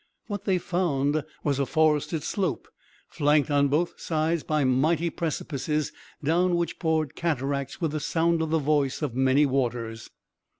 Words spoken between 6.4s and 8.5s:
which poured cataracts with the sound of